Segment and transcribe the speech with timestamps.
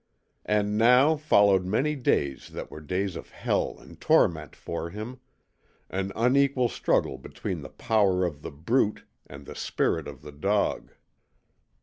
[0.47, 5.19] And now followed many days that were days of hell and torment for him
[5.91, 10.93] an unequal struggle between the power of The Brute and the spirit of the Dog.